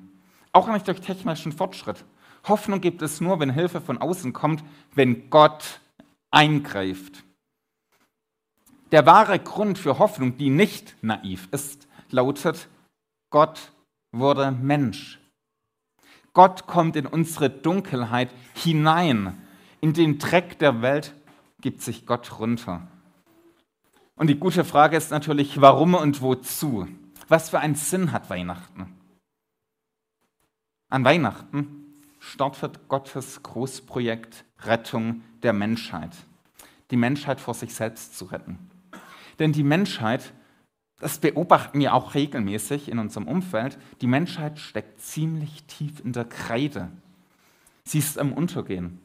Auch 0.54 0.68
nicht 0.70 0.88
durch 0.88 1.02
technischen 1.02 1.52
Fortschritt. 1.52 2.06
Hoffnung 2.48 2.82
gibt 2.82 3.02
es 3.02 3.20
nur, 3.20 3.40
wenn 3.40 3.50
Hilfe 3.50 3.82
von 3.82 3.98
außen 3.98 4.34
kommt, 4.34 4.64
wenn 4.96 5.30
Gott 5.30 5.82
eingreift. 6.32 7.24
Der 8.92 9.06
wahre 9.06 9.38
Grund 9.38 9.78
für 9.78 10.00
Hoffnung, 10.00 10.38
die 10.38 10.50
nicht 10.50 10.96
naiv 11.02 11.50
ist, 11.52 11.88
lautet, 12.10 12.70
Gott 13.30 13.74
wurde 14.12 14.52
Mensch. 14.52 15.20
Gott 16.34 16.68
kommt 16.68 16.96
in 16.96 17.06
unsere 17.06 17.50
Dunkelheit 17.50 18.30
hinein. 18.54 19.42
In 19.88 19.94
den 19.94 20.20
Dreck 20.20 20.60
der 20.60 20.82
Welt 20.82 21.16
gibt 21.62 21.82
sich 21.82 22.06
Gott 22.06 22.40
runter. 22.40 22.86
Und 24.18 24.28
die 24.28 24.38
gute 24.38 24.66
Frage 24.66 24.98
ist 24.98 25.12
natürlich, 25.12 25.62
warum 25.62 25.94
und 25.94 26.22
wozu? 26.22 26.90
Was 27.30 27.52
für 27.52 27.60
einen 27.60 27.76
Sinn 27.76 28.12
hat 28.12 28.30
Weihnachten? 28.30 28.94
An 30.90 31.06
Weihnachten 31.06 31.86
startet 32.20 32.90
Gottes 32.90 33.42
Großprojekt 33.44 34.44
Rettung 34.66 35.22
der 35.42 35.54
Menschheit. 35.54 36.18
Die 36.92 36.98
Menschheit 36.98 37.40
vor 37.40 37.54
sich 37.54 37.74
selbst 37.74 38.18
zu 38.18 38.26
retten. 38.26 38.60
Denn 39.40 39.54
die 39.54 39.64
Menschheit, 39.64 40.34
das 41.00 41.20
beobachten 41.20 41.80
wir 41.80 41.94
auch 41.94 42.14
regelmäßig 42.14 42.92
in 42.92 43.00
unserem 43.00 43.26
Umfeld, 43.26 43.78
die 44.02 44.08
Menschheit 44.08 44.60
steckt 44.60 45.00
ziemlich 45.00 45.64
tief 45.64 46.02
in 46.04 46.12
der 46.12 46.26
Kreide. 46.26 46.92
Sie 47.86 48.00
ist 48.00 48.20
am 48.20 48.34
Untergehen. 48.34 49.00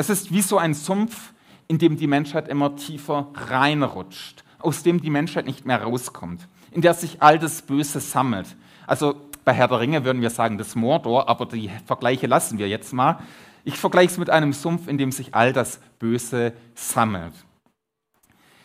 Es 0.00 0.08
ist 0.08 0.32
wie 0.32 0.40
so 0.40 0.56
ein 0.56 0.72
Sumpf, 0.72 1.34
in 1.68 1.76
dem 1.76 1.98
die 1.98 2.06
Menschheit 2.06 2.48
immer 2.48 2.74
tiefer 2.74 3.28
reinrutscht, 3.34 4.44
aus 4.58 4.82
dem 4.82 5.02
die 5.02 5.10
Menschheit 5.10 5.44
nicht 5.44 5.66
mehr 5.66 5.82
rauskommt, 5.82 6.48
in 6.70 6.80
der 6.80 6.94
sich 6.94 7.20
all 7.20 7.38
das 7.38 7.60
Böse 7.60 8.00
sammelt. 8.00 8.56
Also 8.86 9.14
bei 9.44 9.52
Herr 9.52 9.68
der 9.68 9.78
Ringe 9.78 10.02
würden 10.02 10.22
wir 10.22 10.30
sagen, 10.30 10.56
das 10.56 10.74
Mordor, 10.74 11.28
aber 11.28 11.44
die 11.44 11.70
Vergleiche 11.84 12.26
lassen 12.26 12.56
wir 12.56 12.66
jetzt 12.66 12.94
mal. 12.94 13.18
Ich 13.62 13.76
vergleiche 13.76 14.12
es 14.12 14.16
mit 14.16 14.30
einem 14.30 14.54
Sumpf, 14.54 14.88
in 14.88 14.96
dem 14.96 15.12
sich 15.12 15.34
all 15.34 15.52
das 15.52 15.80
Böse 15.98 16.54
sammelt. 16.74 17.34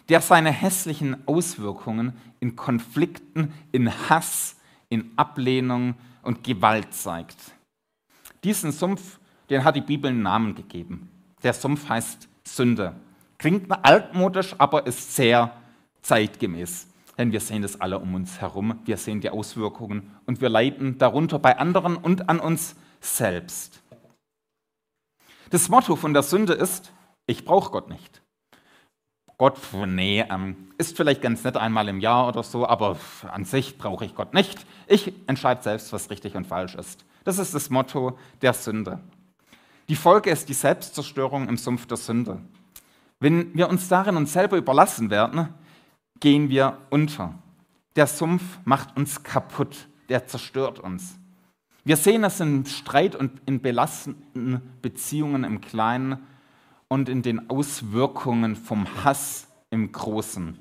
Der 0.08 0.22
seine 0.22 0.52
hässlichen 0.52 1.28
Auswirkungen 1.28 2.14
in 2.40 2.56
Konflikten, 2.56 3.52
in 3.74 3.92
Hass, 4.08 4.56
in 4.88 5.12
Ablehnung 5.18 5.96
und 6.22 6.46
Gewalt 6.46 6.94
zeigt. 6.94 7.36
Diesen 8.46 8.72
Sumpf, 8.72 9.20
den 9.50 9.66
hat 9.66 9.76
die 9.76 9.82
Bibel 9.82 10.12
einen 10.12 10.22
Namen 10.22 10.56
gegeben. 10.56 11.10
Der 11.44 11.54
Sumpf 11.54 11.90
heißt 11.90 12.28
Sünde. 12.44 12.96
Klingt 13.38 13.72
altmodisch, 13.84 14.56
aber 14.58 14.88
ist 14.88 15.16
sehr 15.16 15.52
zeitgemäß 16.02 16.88
denn 17.18 17.32
wir 17.32 17.40
sehen 17.40 17.62
das 17.62 17.80
alle 17.80 18.00
um 18.00 18.14
uns 18.14 18.42
herum, 18.42 18.80
wir 18.86 18.98
sehen 18.98 19.22
die 19.22 19.30
Auswirkungen 19.30 20.16
und 20.26 20.42
wir 20.42 20.50
leiden 20.50 20.98
darunter 20.98 21.40
bei 21.40 21.58
anderen 21.58 21.96
und 21.96 22.30
an 22.30 22.40
uns 22.40 22.76
selbst. 23.00 23.82
Das 25.50 25.70
Motto 25.70 25.96
von 25.96 26.14
der 26.14 26.24
Sünde 26.24 26.54
ist, 26.54 26.92
ich 27.28 27.46
brauche 27.46 27.72
Gott 27.72 27.90
nicht. 27.90 28.22
Gott, 29.38 29.60
nee, 29.86 30.26
ähm, 30.30 30.72
ist 30.78 30.96
vielleicht 30.96 31.22
ganz 31.22 31.44
nett 31.44 31.58
einmal 31.58 31.90
im 31.90 32.00
Jahr 32.00 32.28
oder 32.28 32.42
so, 32.42 32.66
aber 32.66 32.98
an 33.30 33.44
sich 33.44 33.78
brauche 33.78 34.06
ich 34.06 34.16
Gott 34.16 34.34
nicht. 34.34 34.66
Ich 34.88 35.14
entscheide 35.28 35.62
selbst, 35.62 35.92
was 35.92 36.10
richtig 36.10 36.36
und 36.36 36.48
falsch 36.48 36.76
ist. 36.76 37.06
Das 37.26 37.38
ist 37.38 37.54
das 37.54 37.70
Motto 37.70 38.18
der 38.42 38.54
Sünde. 38.54 39.00
Die 39.88 39.96
Folge 39.96 40.32
ist 40.32 40.50
die 40.50 40.54
Selbstzerstörung 40.54 41.48
im 41.48 41.58
Sumpf 41.58 41.86
der 41.86 41.98
Sünde. 41.98 42.42
Wenn 43.20 43.54
wir 43.56 43.70
uns 43.70 43.88
darin 43.88 44.18
uns 44.18 44.34
selber 44.34 44.58
überlassen 44.58 45.10
werden, 45.10 45.50
gehen 46.20 46.50
wir 46.50 46.80
unter. 46.90 47.36
Der 47.96 48.08
Sumpf 48.08 48.44
macht 48.66 48.98
uns 48.98 49.24
kaputt, 49.24 49.88
der 50.10 50.28
zerstört 50.28 50.80
uns. 50.80 51.18
Wir 51.84 51.98
sehen 51.98 52.24
es 52.24 52.40
in 52.40 52.66
Streit 52.66 53.16
und 53.16 53.42
in 53.46 53.62
belastenden 53.62 54.62
Beziehungen 54.82 55.44
im 55.44 55.62
Kleinen 55.62 56.26
und 56.88 57.10
in 57.10 57.22
den 57.22 57.50
Auswirkungen 57.50 58.56
vom 58.56 59.04
Hass 59.04 59.48
im 59.70 59.92
Großen. 59.92 60.58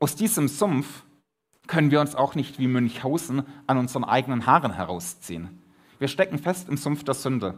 Aus 0.00 0.16
diesem 0.16 0.48
Sumpf 0.48 1.04
können 1.66 1.90
wir 1.90 2.00
uns 2.00 2.14
auch 2.14 2.34
nicht 2.34 2.58
wie 2.58 2.68
Münchhausen 2.68 3.42
an 3.66 3.76
unseren 3.76 4.04
eigenen 4.04 4.46
Haaren 4.46 4.72
herausziehen. 4.72 5.62
Wir 5.98 6.08
stecken 6.08 6.38
fest 6.38 6.68
im 6.68 6.76
Sumpf 6.76 7.04
der 7.04 7.14
Sünde. 7.14 7.54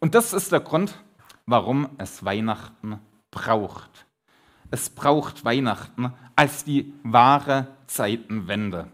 Und 0.00 0.14
das 0.14 0.32
ist 0.32 0.52
der 0.52 0.60
Grund, 0.60 0.94
warum 1.46 1.88
es 1.98 2.24
Weihnachten 2.24 2.98
braucht. 3.30 4.06
Es 4.70 4.90
braucht 4.90 5.44
Weihnachten 5.44 6.12
als 6.34 6.64
die 6.64 6.92
wahre 7.02 7.68
Zeitenwende. 7.86 8.88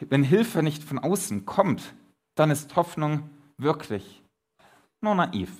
Wenn 0.00 0.24
Hilfe 0.24 0.62
nicht 0.62 0.82
von 0.82 0.98
außen 0.98 1.46
kommt, 1.46 1.94
dann 2.34 2.50
ist 2.50 2.74
Hoffnung 2.74 3.30
wirklich 3.56 4.22
nur 5.00 5.14
naiv. 5.14 5.50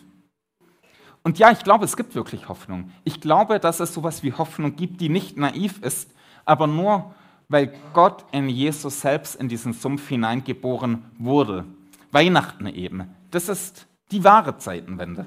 Und 1.23 1.39
ja, 1.39 1.51
ich 1.53 1.61
glaube, 1.61 1.85
es 1.85 1.97
gibt 1.97 2.15
wirklich 2.15 2.49
Hoffnung. 2.49 2.91
Ich 3.05 3.21
glaube, 3.21 3.61
dass 3.61 3.81
es 3.81 3.95
sowas 3.95 4.23
wie 4.23 4.33
Hoffnung 4.33 4.77
gibt, 4.77 5.01
die 5.01 5.09
nicht 5.09 5.37
naiv 5.37 5.81
ist, 5.83 6.13
aber 6.45 6.67
nur, 6.67 7.15
weil 7.49 7.73
Gott 7.93 8.25
in 8.33 8.49
Jesus 8.49 9.01
selbst 9.01 9.37
in 9.37 9.49
diesen 9.49 9.73
Sumpf 9.73 10.09
hineingeboren 10.09 11.05
wurde. 11.19 11.65
Weihnachten 12.14 12.68
eben. 12.68 13.12
Das 13.33 13.49
ist 13.49 13.88
die 14.12 14.23
wahre 14.23 14.56
Zeitenwende. 14.56 15.26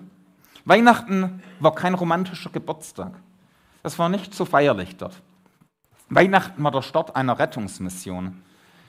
Weihnachten 0.63 1.44
war 1.60 1.75
kein 1.75 1.94
romantischer 1.94 2.50
Geburtstag. 2.50 3.12
Das 3.84 4.00
war 4.00 4.08
nicht 4.08 4.34
so 4.34 4.46
feierlich 4.46 4.96
dort. 4.96 5.22
Weihnachten 6.10 6.63
war 6.63 6.72
der 6.72 6.82
Start 6.82 7.13
einer 7.15 7.38
Rettungsmission. 7.38 8.41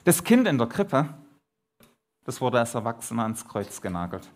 Das 0.04 0.22
Kind 0.22 0.46
in 0.46 0.58
der 0.58 0.68
Krippe, 0.68 1.08
das 2.24 2.40
wurde 2.40 2.60
als 2.60 2.74
Erwachsener 2.74 3.24
ans 3.24 3.46
Kreuz 3.46 3.80
genagelt. 3.80 4.30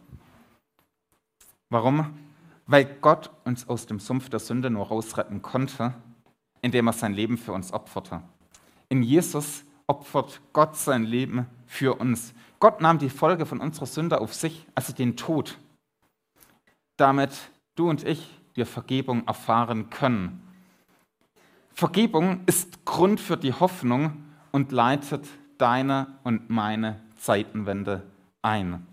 Warum? 1.71 2.19
Weil 2.67 2.85
Gott 3.01 3.31
uns 3.45 3.69
aus 3.69 3.87
dem 3.87 4.01
Sumpf 4.01 4.29
der 4.29 4.41
Sünde 4.41 4.71
nur 4.71 4.89
rausretten 4.89 5.41
konnte, 5.41 5.95
indem 6.63 6.89
er 6.89 6.93
sein 6.95 7.15
Leben 7.15 7.39
für 7.39 7.53
uns 7.53 7.73
opferte. 7.73 8.23
In 8.89 9.05
Jesus 9.05 9.65
opfert 9.87 10.41
Gott 10.53 10.77
sein 10.77 11.05
Leben 11.05 11.47
für 11.73 11.95
uns. 11.99 12.35
Gott 12.61 12.83
nahm 12.83 12.99
die 12.99 13.09
Folge 13.09 13.47
von 13.47 13.59
unserer 13.59 13.87
Sünde 13.87 14.21
auf 14.21 14.35
sich, 14.35 14.67
also 14.75 14.93
den 14.93 15.17
Tod, 15.17 15.59
damit 16.99 17.31
du 17.77 17.89
und 17.89 18.07
ich 18.07 18.29
wir 18.55 18.67
Vergebung 18.67 19.27
erfahren 19.27 19.89
können. 19.89 20.43
Vergebung 21.71 22.43
ist 22.45 22.85
Grund 22.85 23.19
für 23.19 23.39
die 23.39 23.55
Hoffnung 23.55 24.23
und 24.51 24.71
leitet 24.71 25.27
deine 25.57 26.19
und 26.25 26.51
meine 26.51 27.01
Zeitenwende 27.17 28.03
ein. 28.43 28.87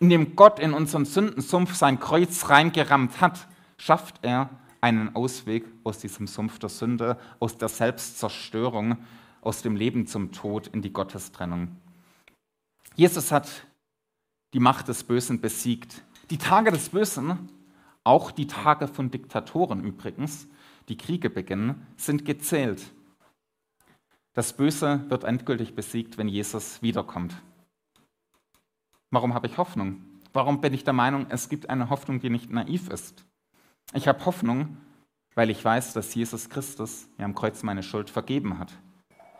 Indem 0.00 0.34
Gott 0.36 0.58
in 0.58 0.72
unseren 0.72 1.04
Sündensumpf 1.04 1.74
sein 1.74 2.00
Kreuz 2.00 2.48
reingerammt 2.48 3.20
hat, 3.20 3.46
schafft 3.76 4.20
er 4.22 4.48
einen 4.80 5.14
Ausweg 5.14 5.66
aus 5.84 5.98
diesem 5.98 6.26
Sumpf 6.26 6.58
der 6.58 6.70
Sünde, 6.70 7.18
aus 7.40 7.58
der 7.58 7.68
Selbstzerstörung, 7.68 8.96
aus 9.42 9.60
dem 9.60 9.76
Leben 9.76 10.06
zum 10.06 10.32
Tod 10.32 10.68
in 10.68 10.80
die 10.80 10.94
Gottestrennung. 10.94 11.76
Jesus 12.96 13.30
hat 13.30 13.66
die 14.54 14.58
Macht 14.58 14.88
des 14.88 15.04
Bösen 15.04 15.42
besiegt. 15.42 16.02
Die 16.30 16.38
Tage 16.38 16.70
des 16.70 16.88
Bösen, 16.88 17.50
auch 18.04 18.30
die 18.30 18.46
Tage 18.46 18.88
von 18.88 19.10
Diktatoren 19.10 19.84
übrigens, 19.84 20.48
die 20.88 20.96
Kriege 20.96 21.28
beginnen, 21.28 21.86
sind 21.98 22.24
gezählt. 22.24 22.82
Das 24.32 24.54
Böse 24.54 25.04
wird 25.10 25.24
endgültig 25.24 25.74
besiegt, 25.74 26.16
wenn 26.16 26.28
Jesus 26.28 26.80
wiederkommt. 26.80 27.34
Warum 29.10 29.34
habe 29.34 29.46
ich 29.46 29.58
Hoffnung? 29.58 30.02
Warum 30.32 30.62
bin 30.62 30.72
ich 30.72 30.84
der 30.84 30.94
Meinung, 30.94 31.26
es 31.28 31.50
gibt 31.50 31.68
eine 31.68 31.90
Hoffnung, 31.90 32.20
die 32.20 32.30
nicht 32.30 32.50
naiv 32.50 32.88
ist? 32.88 33.26
Ich 33.92 34.08
habe 34.08 34.24
Hoffnung, 34.24 34.78
weil 35.34 35.50
ich 35.50 35.62
weiß, 35.62 35.92
dass 35.92 36.14
Jesus 36.14 36.48
Christus 36.48 37.08
mir 37.18 37.26
am 37.26 37.34
Kreuz 37.34 37.62
meine 37.62 37.82
Schuld 37.82 38.08
vergeben 38.08 38.58
hat. 38.58 38.72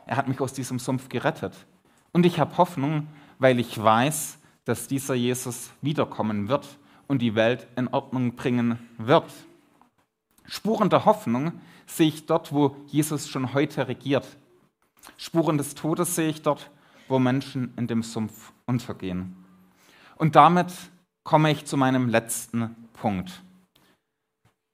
Er 0.05 0.19
hat 0.19 0.29
mich 0.29 0.41
aus 0.41 0.53
diesem 0.53 0.79
Sumpf 0.79 1.09
gerettet. 1.09 1.67
Und 2.13 2.27
ich 2.27 2.39
habe 2.39 2.57
Hoffnung, 2.59 3.09
weil 3.39 3.59
ich 3.59 3.83
weiß, 3.83 4.39
dass 4.65 4.89
dieser 4.89 5.15
Jesus 5.15 5.71
wiederkommen 5.81 6.49
wird 6.49 6.67
und 7.07 7.23
die 7.23 7.35
Welt 7.35 7.67
in 7.77 7.89
Ordnung 7.89 8.35
bringen 8.35 8.79
wird. 8.99 9.31
Spuren 10.45 10.91
der 10.91 11.05
Hoffnung 11.05 11.61
sehe 11.87 12.09
ich 12.09 12.27
dort, 12.27 12.53
wo 12.53 12.77
Jesus 12.87 13.29
schon 13.29 13.55
heute 13.55 13.89
regiert. 13.89 14.27
Spuren 15.17 15.59
des 15.59 15.75
Todes 15.75 16.15
sehe 16.15 16.29
ich 16.29 16.43
dort, 16.43 16.71
wo 17.09 17.19
Menschen 17.19 17.73
in 17.77 17.87
dem 17.87 18.03
Sumpf 18.03 18.53
untergehen. 18.67 19.37
Und 20.17 20.35
damit 20.35 20.73
komme 21.23 21.51
ich 21.51 21.65
zu 21.65 21.77
meinem 21.77 22.09
letzten 22.09 22.75
Punkt. 22.95 23.43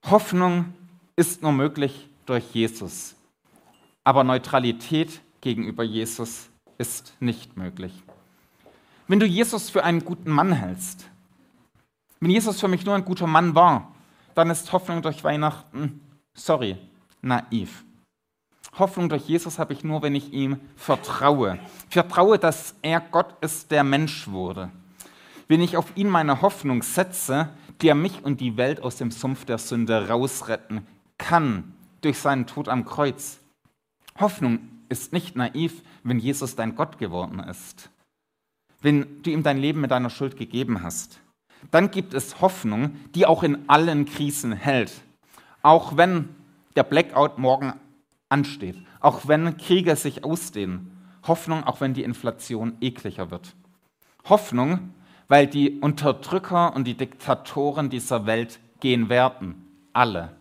Hoffnung 0.09 0.73
ist 1.17 1.43
nur 1.43 1.53
möglich 1.53 2.09
durch 2.27 2.55
Jesus, 2.55 3.15
aber 4.05 4.25
Neutralität 4.25 5.21
gegenüber 5.41 5.85
Jesus 5.85 6.49
ist 6.79 7.15
nicht 7.21 7.57
möglich. 7.57 7.93
Wenn 9.09 9.21
du 9.21 9.27
Jesus 9.27 9.71
für 9.71 9.85
einen 9.85 10.05
guten 10.05 10.31
Mann 10.31 10.53
hältst, 10.53 11.09
wenn 12.21 12.31
Jesus 12.31 12.61
für 12.61 12.69
mich 12.69 12.85
nur 12.85 12.95
ein 12.95 13.05
guter 13.05 13.27
Mann 13.27 13.55
war, 13.55 13.95
dann 14.35 14.51
ist 14.51 14.73
Hoffnung 14.73 15.03
durch 15.03 15.25
Weihnachten, 15.25 16.01
sorry, 16.35 16.77
naiv. 17.21 17.85
Hoffnung 18.79 19.09
durch 19.09 19.25
Jesus 19.25 19.59
habe 19.59 19.73
ich 19.73 19.85
nur, 19.85 20.03
wenn 20.03 20.15
ich 20.15 20.33
ihm 20.33 20.59
vertraue. 20.77 21.59
Vertraue, 21.91 22.39
dass 22.39 22.75
er 22.81 23.01
Gott 23.01 23.35
ist, 23.43 23.71
der 23.71 23.85
Mensch 23.85 24.29
wurde. 24.29 24.71
Wenn 25.49 25.61
ich 25.61 25.77
auf 25.77 25.95
ihn 25.97 26.09
meine 26.09 26.41
Hoffnung 26.41 26.83
setze, 26.83 27.51
der 27.83 27.95
mich 27.95 28.25
und 28.25 28.41
die 28.41 28.57
Welt 28.57 28.83
aus 28.83 28.97
dem 28.97 29.11
Sumpf 29.11 29.45
der 29.45 29.59
Sünde 29.59 30.09
rausretten 30.09 30.87
kann 31.19 31.75
durch 32.01 32.19
seinen 32.19 32.47
Tod 32.47 32.69
am 32.69 32.85
Kreuz. 32.85 33.41
Hoffnung 34.19 34.61
ist 34.89 35.13
nicht 35.13 35.37
naiv, 35.37 35.83
wenn 36.03 36.19
Jesus 36.19 36.57
dein 36.57 36.75
Gott 36.75 36.99
geworden 36.99 37.41
ist. 37.41 37.91
Wenn 38.83 39.23
du 39.23 39.31
ihm 39.31 39.43
dein 39.43 39.59
Leben 39.59 39.81
mit 39.81 39.91
deiner 39.91 40.11
Schuld 40.11 40.37
gegeben 40.37 40.83
hast 40.83 41.23
dann 41.71 41.91
gibt 41.91 42.15
es 42.15 42.41
Hoffnung, 42.41 42.97
die 43.15 43.27
auch 43.27 43.43
in 43.43 43.69
allen 43.69 44.05
Krisen 44.07 44.53
hält. 44.53 44.93
Auch 45.63 45.97
wenn 45.97 46.29
der 46.75 46.83
Blackout 46.83 47.39
morgen 47.39 47.75
ansteht, 48.29 48.77
auch 49.01 49.29
wenn 49.29 49.57
Kriege 49.57 49.95
sich 49.97 50.25
ausdehnen. 50.25 50.91
Hoffnung, 51.25 51.63
auch 51.65 51.81
wenn 51.81 51.95
die 51.95 52.03
Inflation 52.03 52.77
ekliger 52.81 53.31
wird. 53.31 53.55
Hoffnung, 54.29 54.93
weil 55.29 55.47
die 55.47 55.79
Unterdrücker 55.81 56.75
und 56.75 56.85
die 56.85 56.97
Diktatoren 56.97 57.91
dieser 57.91 58.27
Welt 58.27 58.59
gehen 58.81 59.09
werden. 59.09 59.55
Alle. 59.93 60.35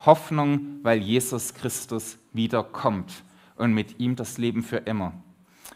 Hoffnung, 0.00 0.80
weil 0.82 0.98
Jesus 0.98 1.54
Christus 1.54 2.18
wiederkommt 2.32 3.22
und 3.56 3.72
mit 3.72 4.00
ihm 4.00 4.16
das 4.16 4.38
Leben 4.38 4.62
für 4.62 4.78
immer. 4.78 5.12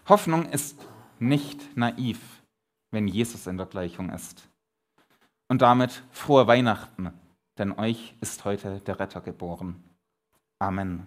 Hoffnung 0.09 0.47
ist 0.47 0.77
nicht 1.21 1.77
naiv, 1.77 2.43
wenn 2.91 3.09
Jesus 3.09 3.47
in 3.47 3.57
der 3.57 3.67
Gleichung 3.67 4.11
ist. 4.11 4.49
Und 5.49 5.63
damit 5.63 6.03
frohe 6.11 6.47
Weihnachten, 6.47 7.13
denn 7.57 7.73
euch 7.73 8.15
ist 8.21 8.45
heute 8.45 8.81
der 8.81 9.01
Retter 9.01 9.21
geboren. 9.21 9.83
Amen. 10.59 11.07